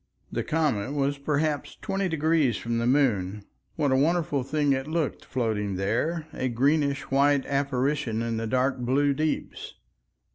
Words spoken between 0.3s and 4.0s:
The comet was perhaps twenty degrees from the moon. What a